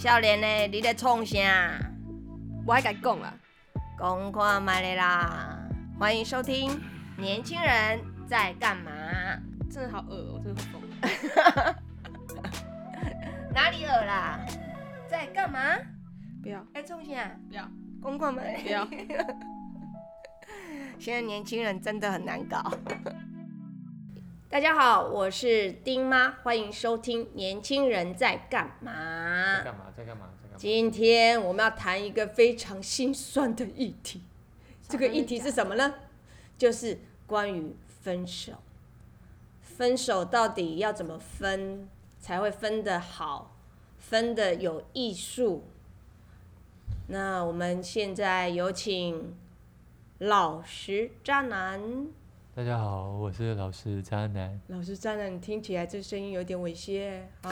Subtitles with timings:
[0.00, 1.78] 少年的，你在创啥？
[2.66, 3.34] 我还敢讲啦，
[3.98, 5.58] 讲看卖的啦！
[5.98, 6.70] 欢迎收听
[7.18, 8.90] 《年轻人在干嘛》。
[9.70, 10.80] 真的好恶哦、真的好疯。
[13.52, 14.40] 哪里恶啦？
[15.06, 15.60] 在干嘛？
[16.42, 17.30] 不要在创啥？
[17.50, 17.70] 不要
[18.02, 18.88] 讲看卖不要，
[20.98, 22.72] 现在年轻人真的很难搞。
[24.50, 29.60] 大家好，我是丁妈，欢迎收听《年轻人在干嘛在》。
[29.64, 29.84] 干嘛？
[29.96, 30.26] 在干嘛？
[30.42, 30.56] 在干嘛？
[30.56, 34.20] 今天我们要谈一个非常心酸的议题，
[34.88, 35.94] 这个议题是什么呢？
[36.58, 38.54] 就是关于分手。
[39.62, 41.88] 分手到底要怎么分
[42.18, 43.54] 才会分得好，
[43.98, 45.62] 分得有艺术？
[47.06, 49.32] 那我们现在有请
[50.18, 52.08] 老实渣男。
[52.60, 54.60] 大家好，我是老师渣男。
[54.66, 57.22] 老师渣男，你听起来这声音有点猥亵。
[57.42, 57.50] 好，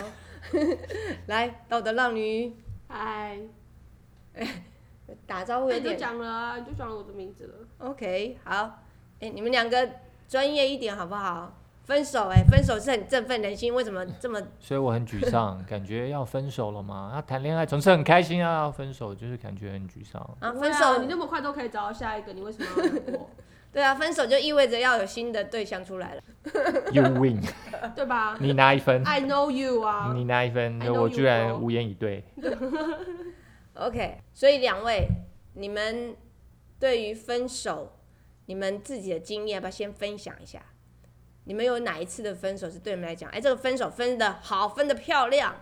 [1.29, 2.55] 来，道德浪女，
[2.89, 3.39] 嗨，
[5.27, 5.99] 打招呼有你就点。
[5.99, 7.55] 讲了啊，你就讲了我的名字了。
[7.79, 8.81] OK，好，
[9.21, 9.89] 哎、你们两个
[10.29, 11.55] 专业一点好不好？
[11.85, 14.39] 分手、哎，分手是很振奋人心，为什么这么？
[14.61, 17.13] 所以我很沮丧，感觉要分手了嘛。
[17.15, 20.21] 那谈恋爱总是很开心啊，分手就是感觉很沮丧。
[20.41, 23.31] 啊，分手，你那么快都可以找到下一个，你为什么要难过？
[23.71, 26.23] 对啊，分手就意味着要有新的对象出来了。
[26.91, 27.41] You win，
[27.95, 32.25] 对吧你拿一分，？I know you 啊，你拿一分我居然无言以对。
[33.75, 35.07] OK，所以两位，
[35.55, 36.17] 你们
[36.81, 37.93] 对于分手，
[38.47, 40.61] 你们自己的经验，要不要先分享一下？
[41.45, 45.55] 你们有哪一次的分手是对你们来讲，哎、这个分手分的好，分的漂亮？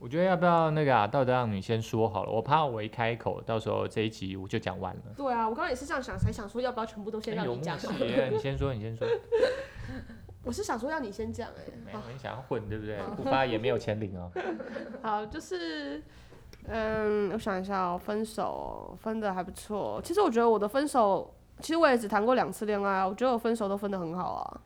[0.00, 5.02] 我觉得要不要那个啊，道德让你先说好了，我怕我一开口，到时候这一集我就讲完了。
[5.16, 7.76] 对啊，我刚刚也是这样想，才想说要不要全部都先让你讲。
[7.76, 9.06] 你先说，你先说。
[10.44, 12.96] 我是想说要你先讲哎、没有，你想要混对不对？
[13.16, 14.30] 不发也没有钱领哦。
[15.02, 16.02] 好，就是，
[16.66, 20.00] 嗯，我想一下哦，分手分的还不错。
[20.02, 24.60] 其实我觉得我的分手，其实我也只谈过两次恋爱啊，我觉得我分手都分的很好啊。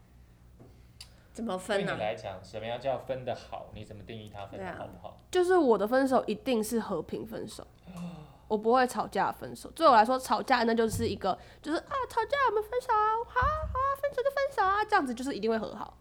[1.32, 3.70] 怎么对你分呢、来讲，什么样叫分的好？
[3.74, 5.16] 你怎么定义它分对啊的好不好？
[5.30, 7.66] 就是我的分手一定是和平分手，
[8.48, 9.70] 我不会吵架分手。
[9.70, 15.98] 对我来说，吵架那就是一个，就是啊，吵架我们分手啊，好啊好啊，分手就分手啊，这样子就是一定会和好。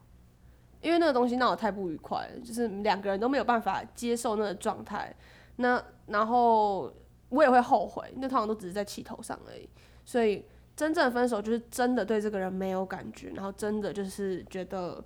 [0.82, 5.16] 因为那个东西闹得太不愉快了，就是两个人都没有办法接受那个状态。
[5.58, 6.92] 那然后
[7.30, 9.70] 我也会后悔，那通常都只是在气头上而已。
[10.04, 10.44] 所以
[10.76, 15.04] 真正的分手就是真的对这个人没有感觉，然后真的就是觉得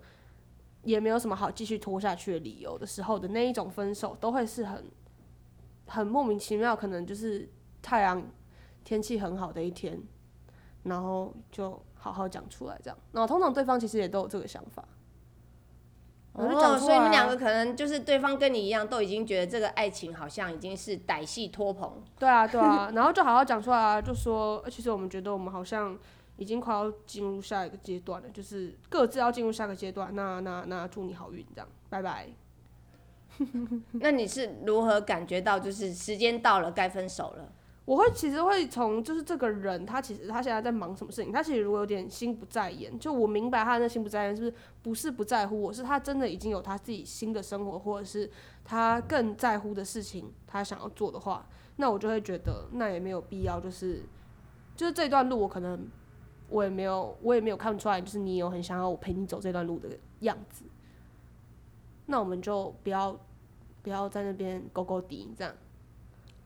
[0.86, 4.86] 也没有什么好继续拖下去的理由的时候的那一种分手，都会是很
[5.88, 7.50] 很莫名其妙，可能就是
[7.82, 8.24] 太阳
[8.84, 10.00] 天气很好的一天，
[10.84, 12.98] 然后就好好讲出来这样。
[13.12, 14.84] 然后通常对方其实也都有这个想法，
[16.34, 22.04] 我就讲哦，所以你们两个可能就是对方跟你一样，都已经觉得这个爱情好像已经是歹戏拖棚。
[22.20, 25.98] 对啊对啊，然后就好好讲出来啊，就说呃其实我们觉得我们好像
[26.38, 30.16] 已经快要进入下一个阶段了，就是各自要进入下个阶段。
[30.16, 32.28] 那那那祝你好运，这样，拜拜。
[34.00, 37.52] 那你是如何感觉到就是时间到了该分手了？
[37.84, 48.28] 我会其实会从就是这个人，他其实他现在在忙什么事情，他其实如果有点心不在焉，就我明白他的心不在焉，是不是不是不在乎我，是他真的已经有他自己新的生活，或者是
[48.64, 54.02] 他更在乎的事情，他想要做的话，那我就会觉得那也没有必要，就是
[54.76, 55.88] 就是这段路我可能
[56.50, 59.90] 我也没有我也没有看出来，就是你有很想要我陪你走这段路的
[60.20, 60.66] 样子，
[62.06, 63.20] 那我们就不要
[63.82, 65.54] 不要在那边勾勾滴这样。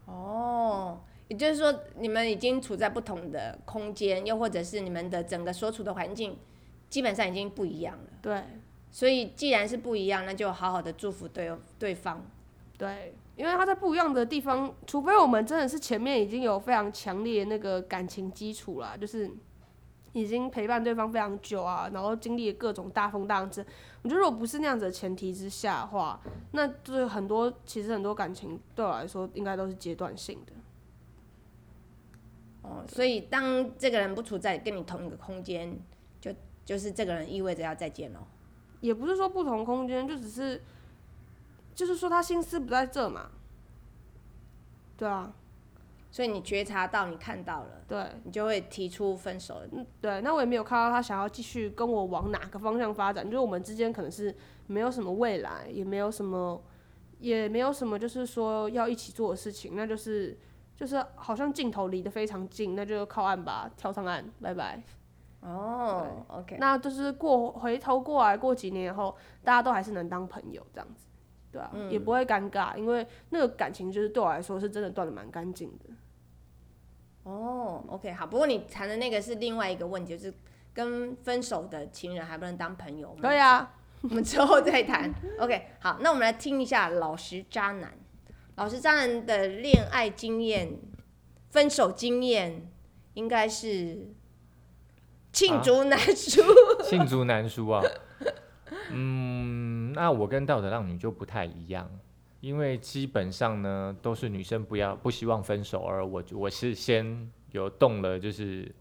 [0.06, 6.38] 哦，也就是说你们已经处在不同的空间，又或者是你们的整个所处的环境
[6.90, 8.10] 基本上已经不一样了。
[8.22, 8.44] 对，
[8.92, 12.26] 所以既然是不一样，那就好好的祝福对对方。
[12.78, 19.30] 对，因为他在不一样的地方，除非我们真的是前面已经有非常强烈那个感情基础啦，就是
[20.14, 23.66] 已经陪伴对方非常久啊，然后经历了各种大风大浪之，
[24.02, 26.20] 我觉得如果不是那样子的前提之下的话，
[26.52, 30.54] 那就是很多其实很多感情对我来说应该都是阶段性的。
[32.62, 35.80] 哦，所以当这个人不处在跟你同一个空间，
[36.20, 36.32] 就
[36.66, 38.20] 就是这个人意味着要再见喽。
[38.82, 40.62] 也不是说不同空间，就只是
[41.76, 43.30] 就是说他心思不在这嘛。
[44.98, 45.34] 对啊，
[46.12, 48.04] 所以你觉察到，你看到了，对。
[48.24, 49.62] 你就会提出分手。
[49.72, 54.36] 嗯对，那我也没有看到他想要继续跟我往哪个方向发展，就是我们之间可能是
[54.68, 56.62] 没有什么未来，也没有什么，
[57.20, 60.38] 也没有什么就是说要一起做的事情，那就是
[60.76, 64.82] 就是好像镜头离得非常近，那就靠岸吧，跳上岸，拜拜。
[65.42, 71.06] 哦，OK，那就是过回头过来过几年以后，大家都还是能当朋友这样子。
[71.52, 75.86] 对啊，也不会尴尬，因为那个感情就是对我来说是真的断的蛮干净的。
[77.24, 78.26] 哦，OK，好。
[78.26, 80.34] 不过你谈的那个是另外一个问题，就是
[80.74, 83.20] 跟分手的情人还不能当朋友吗？
[83.22, 85.14] 对啊，我们之后再谈。
[85.40, 87.94] OK，好，那我们来听一下老实渣男。
[88.56, 90.80] 老实渣男的恋爱经验、
[91.50, 92.70] 分手经验，
[93.14, 94.14] 应该是
[95.32, 96.42] 罄竹难书。
[96.84, 97.82] 罄竹难书啊。
[98.92, 99.59] 嗯，
[99.94, 101.90] 那我跟道德浪女就不太一样，
[102.42, 108.74] 因为基本上呢都是女生不要不希望分手，而我我是先有动了就是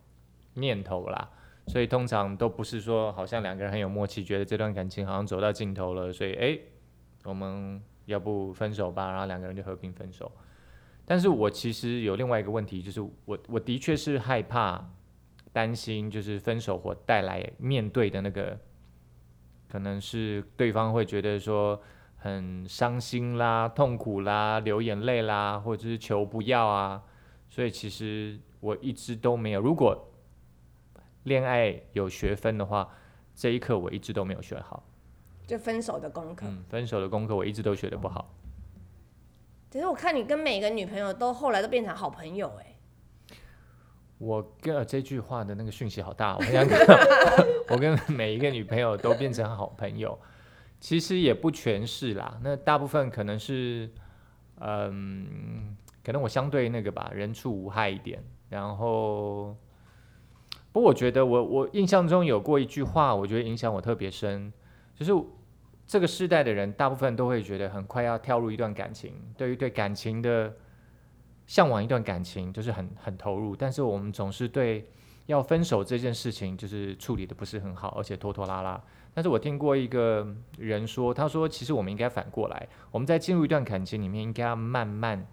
[0.54, 1.30] 念头啦，
[1.66, 6.58] 所以通常都不是说好像两个人很有默契，觉得这段感情好像走到尽头了，所以哎，
[7.24, 10.30] 我们要不分手吧，然后两个人就和平分手。
[11.04, 14.90] 但是我其实有另外一个问题，就是我我的确是害怕
[15.52, 18.58] 担心，就是分手或带来面对的那个。
[19.68, 21.80] 可能是对方会觉得说
[22.16, 27.02] 很伤心啦、痛苦啦、流眼泪啦，或者是求不要啊，
[27.48, 29.60] 所以其实我一直都没有。
[29.60, 30.10] 如果
[31.24, 32.88] 恋爱有学分的话，
[33.34, 34.82] 这一课我一直都没有学好。
[35.46, 36.46] 就分手的功课。
[36.46, 38.34] 嗯，分手的功课我一直都学的不好。
[39.70, 42.74] 其实我看你跟每个女朋友都后来都变成好朋友哎。
[44.18, 46.66] 我跟这句话的那个讯息好大，我想
[47.70, 50.18] 我跟每一个女朋友都变成好朋友，
[50.80, 52.36] 其实也不全是啦。
[52.42, 53.88] 那大部分可能是，
[54.60, 58.20] 嗯，可能我相对那个吧，人畜无害一点。
[58.48, 59.56] 然后，
[60.72, 64.52] 不过我觉得我我印象中有过一句话，我觉得影响我特别深，
[64.96, 65.12] 就是
[65.86, 70.52] 这个世代的人大部分都会觉得很快要跳入一段感情，对于对感情的。
[71.48, 74.86] 向往一段感情就是很很投入，但是我们总是对
[75.26, 78.80] 要分手这件事情就是处理的不是很好，而且拖拖拉拉。
[79.14, 85.26] 但是我听过一个人说，他说其实我们应该反过来，我们在进入一段感情里面应该要慢慢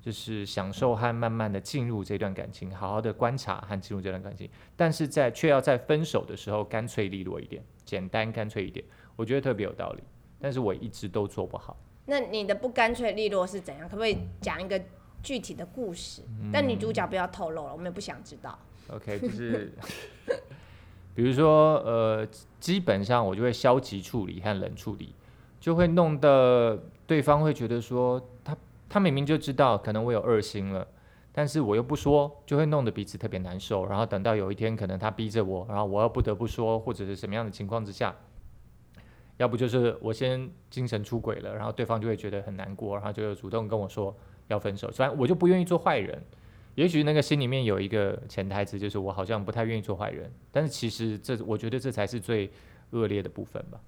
[0.00, 8.84] 就是享受和慢慢的进入这段感情，好好的观察和进入这段感情，但是在却要在分手的时候干脆利落一点，简单干脆一点，
[9.14, 10.02] 我觉得特别有道理。
[10.40, 11.76] 但是我一直都做不好。
[12.06, 13.88] 那你的不干脆利落是怎样？
[13.88, 14.82] 可不可以讲一个？
[15.22, 16.22] 具体的故事，
[16.52, 18.58] 但女主角不要透露了，我们也不想知道。
[18.88, 19.72] OK，就是，
[21.14, 22.26] 比如说，呃，
[22.58, 25.14] 基本上我就会消极处理和冷处理，
[25.60, 28.56] 就会弄得对方会觉得说，他
[28.88, 30.84] 他明明就知道可能我有二心了，
[31.32, 33.86] 但是我又不说，就会弄得彼此特别难受。
[33.86, 38.16] 然后等到有一天，可能他逼着我，然后我又不得不说，或者是什么样的情况之下，
[39.36, 44.16] 要不就是我先精神出轨了，然后对方就会觉得很难过，然后就主动跟我说。
[44.50, 46.22] 要分手，反正我就不愿意做坏人。
[46.76, 50.30] 也许那个心里面有一个潜台词，就是我好像不太愿意做坏人。
[50.52, 52.50] 但是其实这，我觉得这才是最
[52.90, 53.80] 恶劣的部分吧，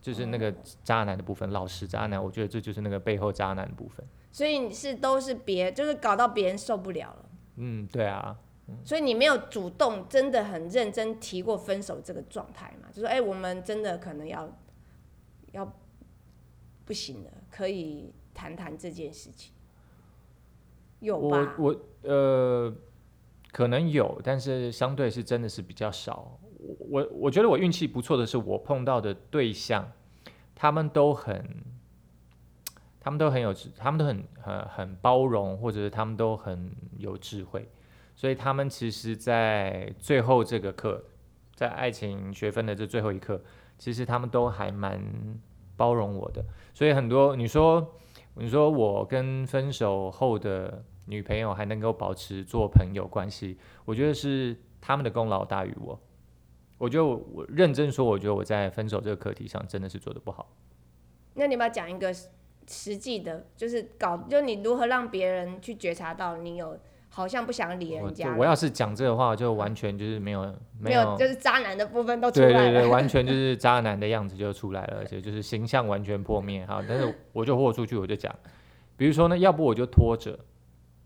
[0.00, 0.54] 就是那个
[0.84, 2.22] 渣男的部分，老实渣男。
[2.22, 4.04] 我觉得这就是那个背后渣男的部分。
[4.30, 7.30] 所以你是都是别，就是搞到别人受不了了。
[7.56, 8.38] 嗯，对啊。
[8.84, 12.88] 所以你没有主动真的很认真提过分手这个状态嘛？
[12.92, 14.48] 就说哎，我们真的可能要
[15.52, 15.74] 要
[16.84, 19.52] 不行了，可以谈谈这件事情。
[21.00, 22.72] 我我呃，
[23.52, 26.38] 可能有，但是相对是真的是比较少。
[26.58, 29.90] 我我我觉得我运气不错的是，我碰到的对象，
[30.54, 31.42] 他们都很，
[33.00, 37.68] 他们都很有智，他们都很很很包容，或者是他们都很有智慧，
[38.14, 41.02] 所以他们其实，在最后这个课，
[41.54, 43.42] 在爱情学分的这最后一课，
[43.78, 45.02] 其实他们都还蛮
[45.76, 46.44] 包容我的。
[46.74, 47.94] 所以很多你说
[48.34, 50.82] 你说我跟分手后的。
[51.10, 56.00] 女朋友还能够保持做朋友关系，我觉得是他们的功劳大于我。
[56.78, 60.56] 我觉得我认真说，我觉得我在分手这个课题上真的是做的不好。
[61.34, 62.10] 那你要讲一个
[62.66, 66.78] 实际的，就是搞，就你如何让别人去觉察到你有
[67.10, 68.34] 好像不想理人家。
[68.34, 72.52] 我要是讲这个话，就完全就是没有 没有，就是渣男的部分都出来了。
[72.54, 76.82] 对对对， 完全就是渣男的样子就出来了，而且就是形象完全破灭哈。
[76.88, 78.34] 但是我就豁出去，我就讲，
[78.96, 80.38] 比如说呢，要不我就拖着。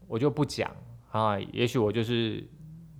[0.07, 0.71] 我就不讲
[1.11, 2.47] 啊，也许我就是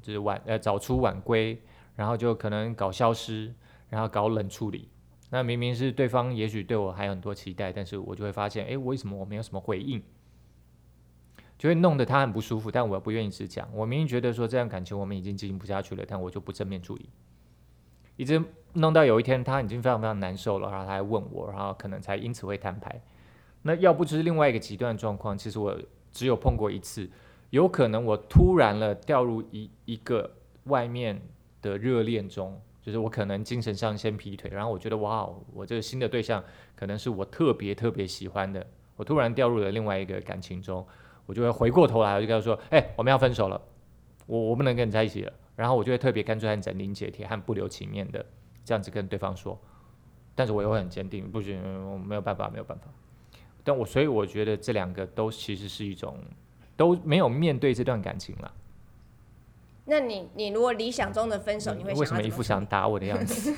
[0.01, 1.61] 就是晚呃早出晚归，
[1.97, 3.53] 然后就可能搞消失，
[3.89, 4.89] 然后搞冷处理。
[5.31, 10.01] 那明明是对方也许对我还有很多期待，但是我就会发现，哎，为什么我没有什么回应？
[11.59, 12.71] 就会弄得他很不舒服。
[12.71, 17.09] 但我不愿意直讲，我明明觉得说这样感情我们已经经营不下去了，但我就不正面处理，
[18.17, 18.41] 一直
[18.75, 23.01] 弄到有一天他已经非常非常难受了，然后他还问我，然后可能才因此会摊牌。
[23.63, 25.77] 那要不就是另外一个极端状况，其实我。
[26.15, 27.11] 只有碰过一次，
[27.51, 30.31] 有可能我突然了掉入一一个
[30.65, 31.21] 外面
[31.61, 36.43] 的热恋中，就是我可能精神上先劈腿，然后我觉得哇哦，我这个新的对象
[36.77, 40.87] 可能是我特别特别喜欢的，我突然掉入了另外一个感情中，
[41.27, 43.61] 我就会回过头来，我就跟他说，哎、我们要分手了，
[44.27, 48.25] 我我不能跟你在一起了，然后我就会特别干脆和斩钉截铁和不留情面的
[48.65, 49.61] 这样子跟对方说，
[50.37, 51.61] 但是我又会很坚定，不行，
[51.93, 52.87] 我没有办法，没有办法。
[53.65, 56.17] 但我所以我觉得这两个都其实是一种
[56.77, 58.53] 都没有面对这段感情了。
[59.87, 63.53] 那你你如果理想中的分手，你会为什么一副想打我的样子？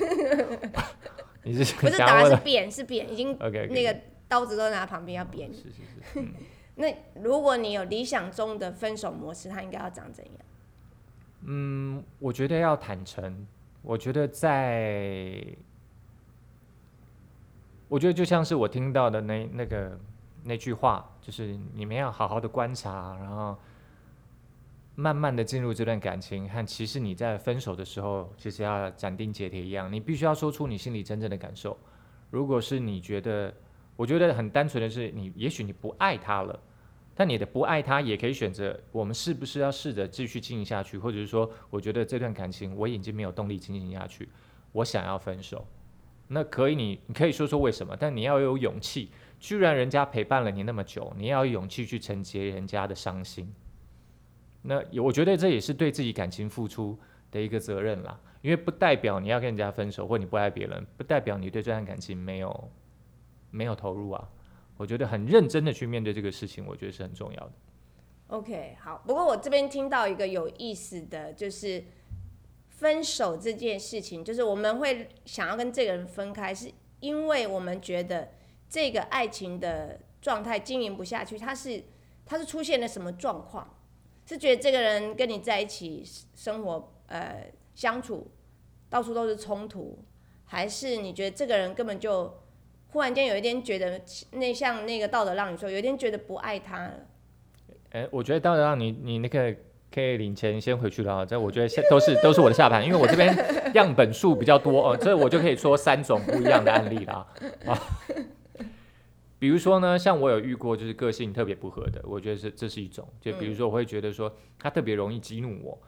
[1.44, 3.96] 你是不是打是扁是扁，已经 OK 那个
[4.26, 5.54] 刀子都拿旁边要扁你。
[5.56, 6.32] 是是是，嗯
[6.74, 10.34] 那如果你有理想中的分手模式，它应该要长怎样？
[11.48, 13.46] 嗯，我觉得要坦诚。
[13.82, 15.40] 我觉得在，
[17.88, 19.98] 我觉得就像是我听到的那那个
[20.44, 23.56] 那句话，就是你们要好好的观察，然后
[24.94, 31.76] 慢慢的进入这段感情，和其实你在分手的时候，其实要斩钉截铁一样，你必须要说出你心里真正的感受。
[32.30, 33.54] 如果是你觉得，
[33.94, 36.58] 我觉得很单纯的是你，也许你不爱他了。
[37.14, 44.28] 但你的不爱他，也可以选择我们是不是要试着继续经营下去，或者是说，我觉得这段感情我已经没有动力经营下去，
[44.72, 45.66] 我想要分手。
[46.28, 49.10] 那可以你，你可以说说为什么，但你要有勇气。
[49.38, 53.52] 居然人家陪伴了你那么久，你要有勇气去承接人家的伤心。
[54.62, 56.98] 那我觉得这也是对自己感情付出
[57.30, 62.70] 的一个责任啦，因为不代表你要跟人家分手，或你不爱别人，不代表你对这段感情没有
[63.50, 64.28] 没有投入啊。
[64.78, 67.52] 我觉得很认真的去面对这个事情，我觉得是很重要的。
[68.28, 69.02] OK，好。
[69.06, 71.84] 不过我这边听到一个有意思的，就是
[72.76, 78.28] 分手这件事情，就是我们会想要跟这个人分开，是因为我们觉得
[78.68, 81.82] 这个爱情的状态经营不下去，他是
[82.24, 83.74] 他是出现了什么状况？
[84.26, 86.04] 是觉得这个人跟你在一起
[86.34, 88.30] 生活呃相处
[88.90, 89.98] 到处都是冲突，
[90.44, 92.42] 还是你觉得这个人根本就
[92.88, 94.00] 忽然间有一点觉得
[94.32, 97.06] 那像那个道德让你说，有一点觉得不爱他了？
[97.92, 99.56] 哎、我觉得当然你你那个
[99.92, 103.34] 可以领钱先回去了啊，这我觉得现都是都是我的下盘，因为我这边
[103.74, 107.26] 样本数比较多哦，这我就可以说三种不一样的案例啦
[107.66, 107.78] 啊。
[109.38, 115.78] 比如说呢，像我有遇过就是个性特别不合的，我觉得是这是一种，就比如说我会觉得说他特别容易激怒我，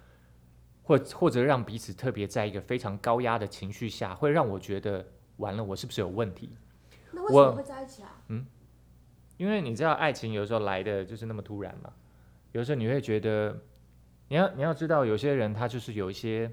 [0.82, 5.04] 或或者让彼此特别在一个非常高压的情绪下，会让我觉得
[5.38, 6.50] 完了我是不是有问题？
[7.12, 8.22] 那为什么会在一起啊？
[8.28, 8.46] 嗯
[9.38, 11.92] 因为你知道爱情有时候来的就是那么突然嘛，
[12.50, 13.56] 有时候你会觉得，
[14.28, 16.50] 你要你要知道，有些人他就是有一些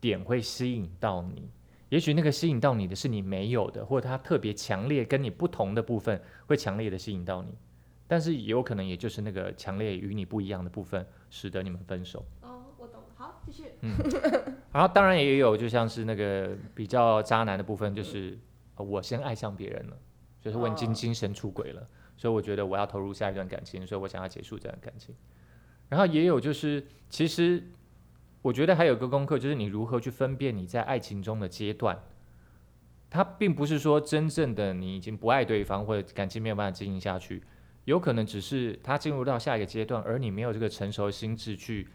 [0.00, 1.50] 点会吸引到你，
[1.90, 7.54] 也许那个吸引到你的是你没有的，或者他特别强烈跟你不同的部分会强烈的吸引到你，
[8.06, 12.24] 但是也有可能也就是那个强烈与你不一样的部分，使得你们分手。
[12.42, 13.06] 哦，我懂了。
[13.16, 13.64] 好，继续。
[14.72, 18.38] 然后当然也有就像是那个比较渣男的部分，就是、
[18.76, 19.96] 呃我先爱上别人了，
[20.40, 25.14] 就是我已经哦精神出轨了，所以我觉得我要投入下一段感情，所以我想要结束这段感情。
[25.88, 27.62] 然后也有就是，其实
[28.42, 32.02] 我觉得还有个功课，就是你如何去分辨你在爱情中的阶段。
[33.10, 37.42] 它并不是说真正的你已经不爱对方，或者感情没有办法经营下去，
[37.86, 41.88] 有可能只是他进入到下一个阶段，而你没有这个成熟的心智去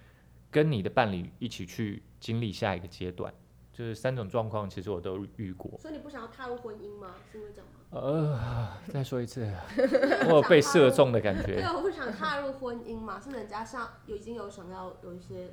[0.49, 3.31] 跟你的伴侣一起去经历下一个阶段。
[3.73, 5.77] 就是三种状况，其实我都遇过。
[5.79, 7.15] 所以你不想要踏入婚姻吗？
[7.31, 7.79] 是因为这样吗？
[7.89, 9.51] 呃，再说一次，
[10.29, 11.61] 我有被射中的感对觉。
[11.61, 15.49] 对，我不想踏入婚姻嘛，是人家像有已经有想要有一些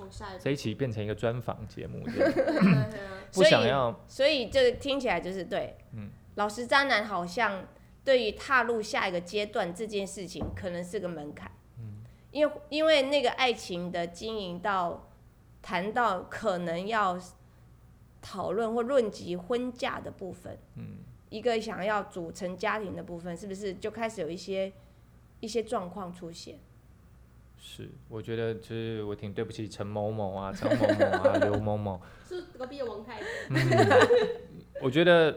[0.00, 0.40] 往下一步。
[0.42, 2.32] 这一期变成一个专访节目，对啊
[3.30, 7.64] 不 所以想要所以这个听起来就是对，嗯老实渣男好像
[8.04, 15.08] 对于踏入下一个阶段这件事情，可能是个门槛，嗯因为因为那个爱情的经营到
[15.64, 17.18] 谈到可能要
[18.20, 20.98] 讨论或论及婚嫁的部分，嗯
[21.30, 24.70] 一个想要组成家庭的部分，是不是就开始有一些
[25.40, 26.58] 一些状况出现？
[27.56, 31.98] 是，我觉得就是我挺对不起陈某某啊、张某某啊、刘某某。
[32.28, 33.26] 是隔壁的王太太。
[33.48, 33.56] 嗯，
[34.82, 35.32] 我觉得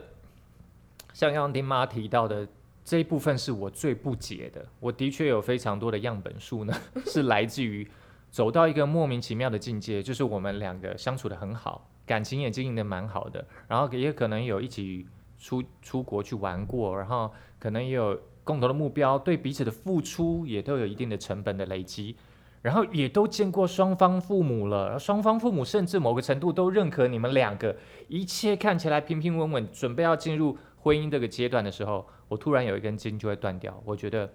[1.14, 2.46] 像刚刚丁妈提到的
[2.84, 4.66] 这一部分是我最不解的。
[4.78, 7.88] 我的确有非常多的样本数呢， 是来自于
[8.30, 15.06] 走到一个莫名其妙的境界，就是我们两个相处的很好，感情也经营的蛮好的，然后也可能有一起
[15.38, 22.16] 出出国去玩过，然后可能也有共同的目标，对彼此的付出也都有一定的成本的累积。
[22.60, 27.76] 然后也都见过双方父母了，双方父母甚至某个程度都认可你们两个，
[28.08, 33.80] 一切看起来平平稳稳，准备要进入婚姻这个阶段的时候，我突然有一根筋就会断掉。
[33.86, 34.28] 我觉得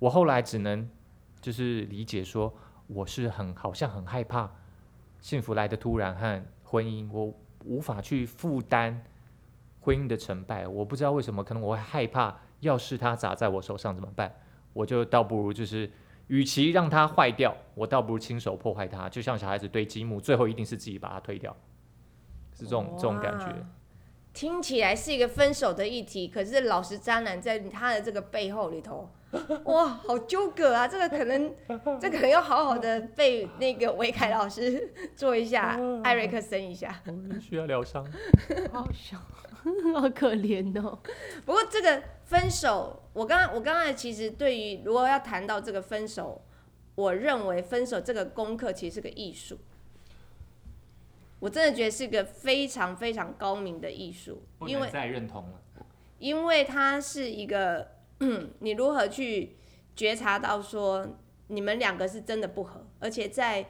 [0.00, 0.90] 我后来只能
[1.40, 2.52] 就是理解说，
[2.86, 4.50] 我是很好像很害怕
[5.20, 7.32] 幸福来的突然和婚姻，我
[7.64, 9.04] 无法去负担
[9.80, 14.34] 婚姻的成败，我不知道为什么，可能我会害怕，要是它砸在我手上怎么办？
[14.72, 15.90] 我就倒不如就是，
[16.28, 21.54] 与其让它坏掉，我倒不如亲手破坏它，就像小孩子堆积木，最后一定是自己把它推掉，
[22.54, 23.46] 是这种这种感觉。
[24.32, 29.10] 听起来是一个分手的议题，可是老实渣男在他的这个背后里头，
[29.64, 30.88] 哇，好纠葛啊！
[30.88, 31.54] 这个可能，
[32.00, 37.02] 这可能要好好的被那个维凯老师做一下， 艾瑞克森一下。
[37.06, 38.04] 我需要疗伤。
[38.72, 39.18] 好笑，
[39.94, 40.98] 好可怜哦。
[41.44, 46.42] 不过这个分手，我刚刚我刚才其实对于如果要谈到这个分手，
[46.94, 49.58] 我认为分手这个功课其实是个艺术。
[51.42, 55.60] 我真的觉得是个非常非常高明的艺术，因为再认同了。
[56.20, 57.96] 因为它是一个，
[58.60, 59.56] 你如何去
[59.96, 61.18] 觉察到说
[61.48, 63.66] 你们两个是真的不合，而且在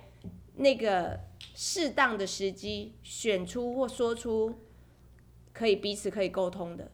[0.57, 1.19] 那个
[1.55, 4.55] 适当的时机选出或说出
[5.55, 6.93] 可以彼此可以沟通的，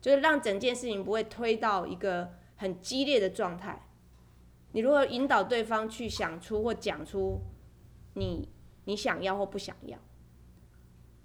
[0.00, 3.90] 就是让整件事情不会推到一个很激烈的状态。
[4.72, 7.42] 你如何引导对方去想出或讲出
[8.14, 8.48] 你
[8.86, 9.98] 你想要或不想要？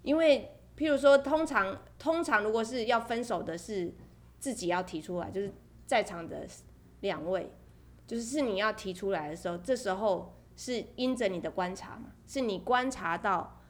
[0.02, 3.94] 因为譬如说，通常通常如果是要分手的，是
[4.40, 5.54] 自己要提出来，就是
[5.86, 6.48] 在场的
[7.02, 7.52] 两位，
[8.08, 13.62] 就是是你要提出来的时候，这时候是因着你的观察嘛，是你观察到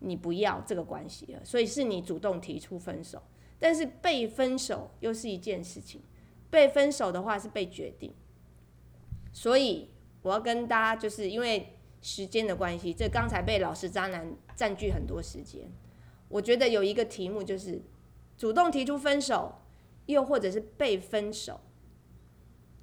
[0.00, 3.22] 你不要这个关系了，所以是你主动提出分手。
[3.60, 6.00] 但是被分手又是一件事情，
[6.48, 8.14] 被分手的话是被决定，
[9.32, 9.90] 所以
[10.22, 15.70] 我要跟大家就是因为时间的关系，这刚才被老师渣男占据很多时间。
[16.28, 17.80] 我觉得有一个题目就是
[18.36, 19.56] 主动提出分手，
[20.06, 21.60] 又或者是被分手，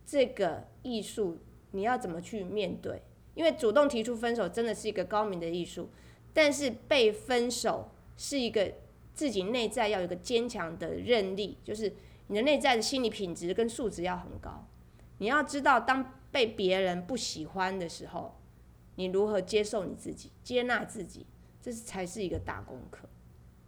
[0.06, 1.40] 这个艺术
[1.72, 3.04] 你要怎么去面对？
[3.36, 5.90] 因为主动提出分手真的是一个高明的艺术，
[6.34, 8.74] 但是被分手是一个
[9.14, 11.94] 自己内在要有一个坚强的韧力，就是
[12.28, 14.68] 你的内在的心理品质跟素质要很高。
[15.20, 18.35] 你要知道，当被别人不喜欢的时候，
[18.96, 21.26] 你如何接受你自己，接纳自己，
[21.62, 23.08] 这是才是一个大功课。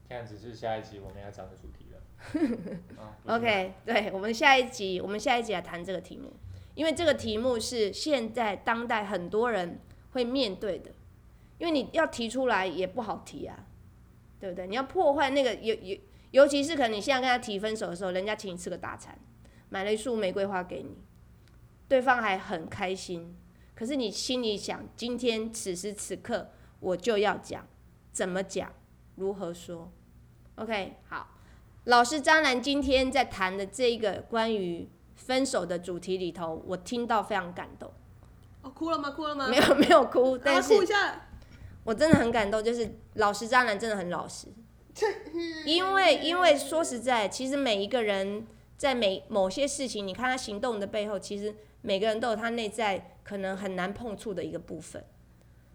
[0.09, 1.97] 这样子是下一集我们要讲的主题了。
[3.35, 6.33] OK，对我们下一集，我们下一集来谈这个题目，
[6.75, 9.79] 因为这个题目是现在当代很多人
[10.11, 10.91] 会面对的，
[11.57, 13.67] 因为你要提出来也不好提啊，
[14.39, 14.65] 对不对？
[14.65, 15.97] 你要破坏那个尤尤，
[16.31, 19.19] 尤其是可能你现在跟他提分手的时候，人家请你吃个大餐，
[19.69, 20.97] 买了一束玫瑰花给你，
[21.87, 23.35] 对方还很开心，
[23.77, 27.67] 可是你心里想，今天此时此刻我就要讲，
[28.11, 28.73] 怎么讲，
[29.15, 29.91] 如何说
[30.55, 31.27] ？OK，好。
[31.83, 37.93] 老师张兰今天在谈的这一个关于分手的主题里头，我听到非常感动，
[38.63, 39.11] 哦，哭了吗？
[39.11, 39.47] 哭了吗？
[39.47, 41.27] 没有 没有哭，啊，但是哭一下。
[41.83, 44.47] 我真的很感动，就是老师张兰真的很老实，
[45.65, 55.03] 因为因为说实在，其实每一个人在每某些事情，你看他行动的背后，其实每个人都有他内在可能很难碰触的一个部分，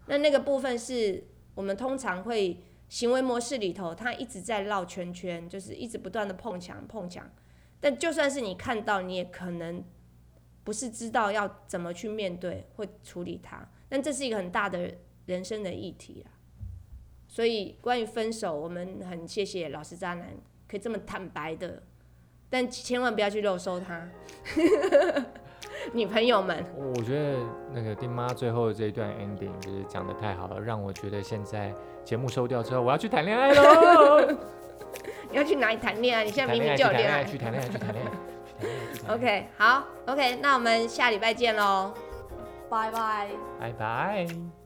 [0.07, 2.57] 那那个部分是我们通常会
[2.89, 7.29] 行为模式里头，他一直在绕圈圈，就是一直不断的碰墙碰墙。
[7.79, 9.83] 但就算是你看到，你也可能
[10.63, 13.69] 不是知道要怎么去面对或处理它。
[13.87, 14.91] 但这是一个很大的
[15.27, 16.33] 人生的议题啊。
[17.27, 20.35] 所以关于分手，我们很谢谢老师渣男
[20.67, 21.83] 可以这么坦白的，
[22.49, 24.09] 但千万不要去肉收他。
[25.91, 26.63] 女朋友们，
[26.95, 27.39] 我觉得
[27.73, 34.21] 那个丁妈最后这一段 ending 就是讲的太好了，让我觉得现在节目收掉之后，我要去谈恋爱喽。
[35.29, 36.23] 你 要去哪里谈恋爱？
[36.23, 37.23] 你现在明明就有恋爱。
[37.23, 38.09] 去谈恋爱，去谈恋爱。
[38.09, 41.91] 去谈恋爱去谈恋爱 OK，好，OK，那我们下礼拜见喽。
[42.69, 43.27] 拜拜。
[43.59, 44.62] 拜拜。